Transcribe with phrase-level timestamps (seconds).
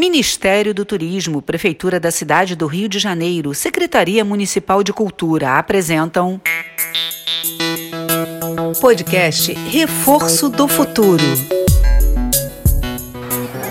[0.00, 6.40] Ministério do Turismo, Prefeitura da Cidade do Rio de Janeiro, Secretaria Municipal de Cultura apresentam.
[8.80, 11.22] Podcast Reforço do Futuro.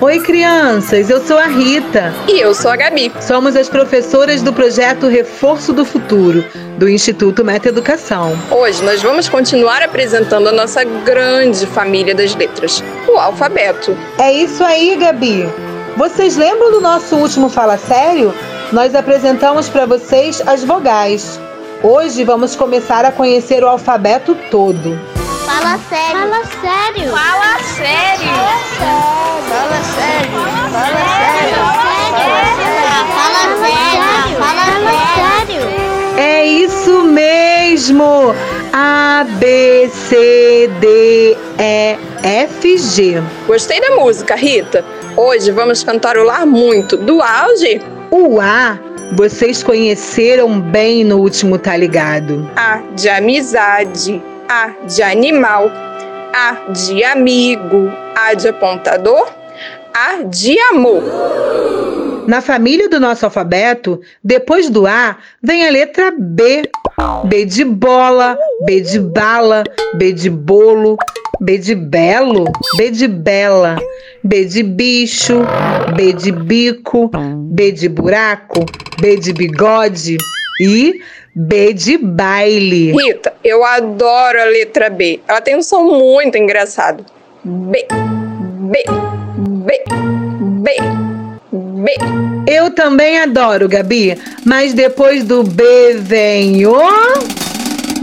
[0.00, 2.14] Oi, crianças, eu sou a Rita.
[2.28, 3.10] E eu sou a Gabi.
[3.20, 6.44] Somos as professoras do projeto Reforço do Futuro,
[6.78, 8.38] do Instituto Meta Educação.
[8.48, 13.98] Hoje nós vamos continuar apresentando a nossa grande família das letras, o alfabeto.
[14.20, 15.71] É isso aí, Gabi.
[15.96, 18.34] Vocês lembram do nosso último Fala Sério?
[18.72, 21.38] Nós apresentamos para vocês as vogais.
[21.82, 24.98] Hoje vamos começar a conhecer o alfabeto todo.
[25.44, 26.18] Fala sério.
[26.18, 27.10] Fala sério.
[27.10, 28.32] Fala sério.
[29.48, 30.38] Fala sério.
[30.72, 31.60] Fala sério.
[33.12, 34.36] Fala sério.
[34.38, 34.64] Fala
[35.14, 35.92] sério.
[36.16, 38.34] É isso mesmo!
[38.72, 43.22] A, B, C, D, E, F, G.
[43.46, 44.84] Gostei da música, Rita.
[45.16, 47.80] Hoje vamos cantarolar muito do auge.
[48.10, 48.78] O A
[49.14, 52.48] vocês conheceram bem no último Tá Ligado.
[52.56, 55.70] A de amizade, A de animal,
[56.32, 59.30] A de amigo, A de apontador,
[59.92, 61.02] A de amor.
[62.26, 66.62] Na família do nosso alfabeto, depois do A, vem a letra B.
[67.24, 69.64] B de bola, B de bala,
[69.94, 70.96] B de bolo,
[71.40, 72.44] B de belo,
[72.76, 73.76] B de bela,
[74.24, 75.40] B de bicho,
[75.96, 77.10] B de bico,
[77.50, 78.64] B de buraco,
[79.00, 80.16] B de bigode
[80.60, 81.00] e
[81.34, 82.92] B de baile.
[82.92, 85.20] Rita, eu adoro a letra B.
[85.26, 87.04] Ela tem um som muito engraçado.
[87.44, 88.84] B, B,
[89.38, 89.84] B,
[90.62, 90.76] B,
[91.52, 91.94] B.
[92.46, 96.76] Eu também adoro, Gabi, mas depois do B vem o.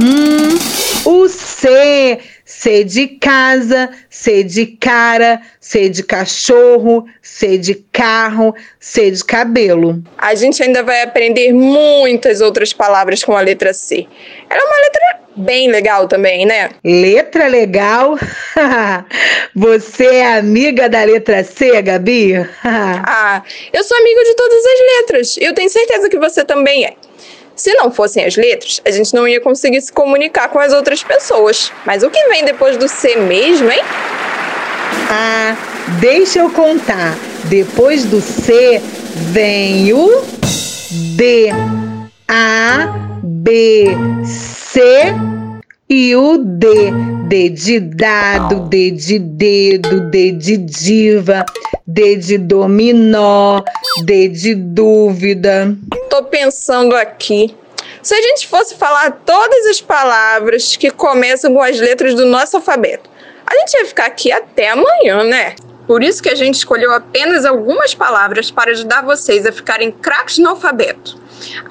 [0.02, 0.58] Hum,
[1.06, 2.20] o C.
[2.60, 10.04] C de casa, C de cara, C de cachorro, C de carro, C de cabelo.
[10.18, 14.06] A gente ainda vai aprender muitas outras palavras com a letra C.
[14.50, 16.72] Ela é uma letra bem legal também, né?
[16.84, 18.18] Letra legal?
[19.56, 22.34] Você é amiga da letra C, Gabi?
[22.62, 25.38] ah, eu sou amigo de todas as letras.
[25.40, 26.94] Eu tenho certeza que você também é.
[27.60, 31.04] Se não fossem as letras, a gente não ia conseguir se comunicar com as outras
[31.04, 31.74] pessoas.
[31.86, 33.82] Mas o que vem depois do C mesmo, hein?
[35.12, 35.58] Ah,
[36.00, 37.18] deixa eu contar.
[37.50, 38.82] Depois do C
[39.14, 40.24] vem o
[41.18, 41.50] D.
[42.30, 43.88] A, B,
[44.24, 45.14] C
[45.90, 46.92] e o D.
[47.28, 51.46] D de dado, D de dedo, D de diva,
[51.86, 53.62] D de dominó,
[54.04, 55.76] D de dúvida.
[56.10, 57.56] Tô pensando aqui.
[58.02, 62.58] Se a gente fosse falar todas as palavras que começam com as letras do nosso
[62.58, 63.10] alfabeto,
[63.46, 65.56] a gente ia ficar aqui até amanhã, né?
[65.86, 70.38] Por isso que a gente escolheu apenas algumas palavras para ajudar vocês a ficarem craques
[70.38, 71.20] no alfabeto.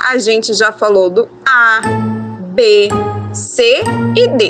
[0.09, 1.81] A gente já falou do A,
[2.59, 2.89] B,
[3.33, 3.63] C
[4.17, 4.49] e D.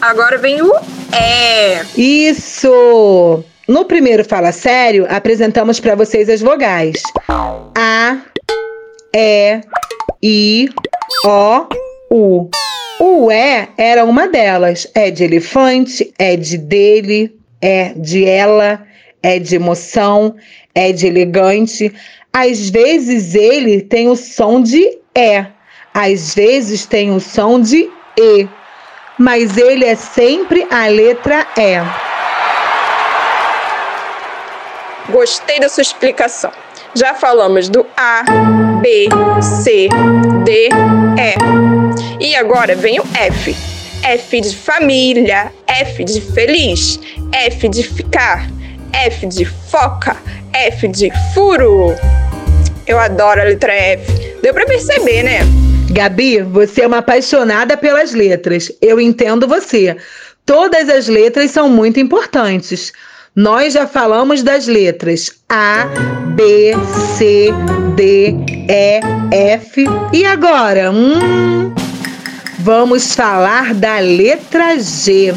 [0.00, 0.72] Agora vem o
[1.12, 1.84] E.
[1.94, 3.44] Isso!
[3.68, 7.02] No primeiro Fala Sério, apresentamos para vocês as vogais.
[7.28, 8.16] A,
[9.14, 9.60] E,
[10.22, 10.70] I,
[11.26, 11.66] O,
[12.10, 12.50] U.
[12.98, 14.90] O E era uma delas.
[14.94, 18.86] É de elefante, é de dele, é de ela,
[19.22, 20.34] é de emoção,
[20.74, 21.92] é de elegante.
[22.32, 24.80] Às vezes ele tem o som de
[25.14, 25.44] E,
[25.94, 27.88] às vezes tem o som de
[28.18, 28.48] E,
[29.16, 31.80] mas ele é sempre a letra E.
[35.10, 36.50] Gostei da sua explicação.
[36.94, 38.24] Já falamos do A,
[38.80, 39.08] B,
[39.62, 39.88] C,
[40.44, 40.68] D,
[41.16, 42.24] E.
[42.24, 43.54] E agora vem o F.
[44.02, 46.98] F de família, F de feliz,
[47.32, 48.48] F de ficar,
[48.92, 50.16] F de foca,
[50.52, 51.94] F de furo.
[52.86, 54.36] Eu adoro a letra F.
[54.42, 55.63] Deu para perceber, né?
[55.94, 58.68] Gabi, você é uma apaixonada pelas letras.
[58.82, 59.96] Eu entendo você.
[60.44, 62.92] Todas as letras são muito importantes.
[63.34, 65.86] Nós já falamos das letras A,
[66.34, 66.72] B,
[67.16, 67.52] C,
[67.94, 68.34] D,
[68.68, 69.00] E,
[69.30, 69.84] F.
[70.12, 70.90] E agora?
[70.90, 71.72] Hum,
[72.58, 75.32] vamos falar da letra G.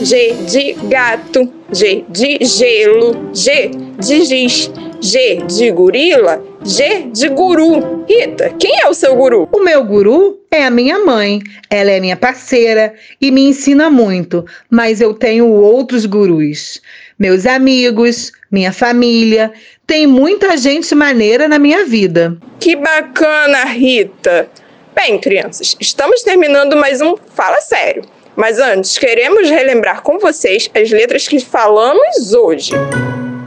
[0.00, 8.04] G de gato, G de gelo, G de giz, G de gorila, G de guru.
[8.06, 9.48] Rita, quem é o seu guru?
[9.50, 11.40] O meu guru é a minha mãe.
[11.70, 16.78] Ela é minha parceira e me ensina muito, mas eu tenho outros gurus.
[17.18, 19.50] Meus amigos, minha família,
[19.86, 22.36] tem muita gente maneira na minha vida.
[22.60, 24.46] Que bacana, Rita.
[24.94, 28.02] Bem, crianças, estamos terminando mais um Fala Sério.
[28.36, 32.72] Mas antes, queremos relembrar com vocês as letras que falamos hoje.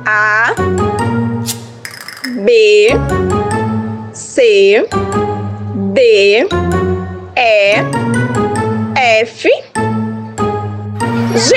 [0.06, 0.56] A,
[2.92, 4.86] B, C,
[5.94, 6.48] D,
[7.36, 7.76] E,
[9.22, 9.50] F,
[11.36, 11.56] G.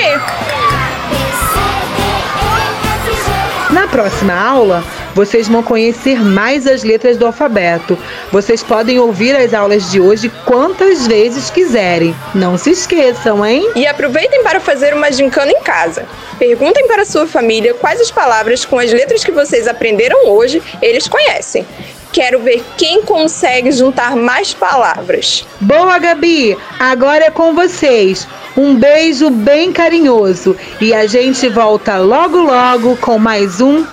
[3.71, 4.83] Na próxima aula,
[5.15, 7.97] vocês vão conhecer mais as letras do alfabeto.
[8.31, 12.13] Vocês podem ouvir as aulas de hoje quantas vezes quiserem.
[12.35, 13.71] Não se esqueçam, hein?
[13.75, 16.05] E aproveitem para fazer uma gincana em casa.
[16.37, 21.07] Perguntem para sua família quais as palavras com as letras que vocês aprenderam hoje eles
[21.07, 21.65] conhecem.
[22.11, 25.45] Quero ver quem consegue juntar mais palavras.
[25.59, 26.57] Boa, Gabi!
[26.79, 28.27] Agora é com vocês.
[28.55, 33.85] Um beijo bem carinhoso e a gente volta logo logo com mais um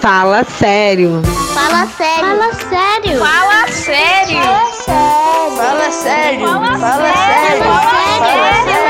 [0.00, 1.20] Fala Sério.
[1.52, 2.24] Fala sério.
[2.26, 3.18] Fala sério.
[3.18, 4.40] Fala sério.
[5.56, 6.46] Fala sério.
[6.46, 7.64] Fala Fala sério.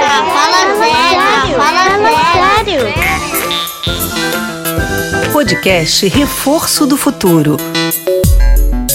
[0.07, 1.57] Ah, Fala sério.
[1.57, 1.85] Fala
[2.55, 2.83] sério.
[5.33, 7.57] Podcast Reforço do Futuro.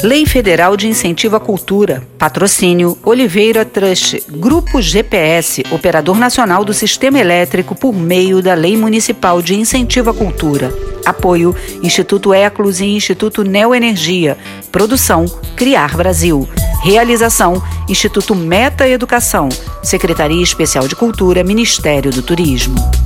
[0.04, 2.02] Lei Federal de Incentivo à Cultura.
[2.18, 4.24] Patrocínio Oliveira Trust.
[4.30, 10.14] Grupo GPS, Operador Nacional do Sistema Elétrico por meio da Lei Municipal de Incentivo à
[10.14, 10.72] Cultura.
[11.06, 14.38] Apoio Instituto Eclos e Instituto Neoenergia.
[14.72, 15.26] Produção
[15.56, 16.48] Criar Brasil.
[16.84, 19.50] Realização Instituto Meta Educação.
[19.84, 23.05] Secretaria Especial de Cultura, Ministério do Turismo.